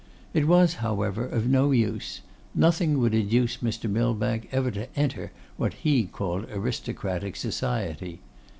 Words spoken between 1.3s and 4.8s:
no use; nothing would induce Mr. Millbank ever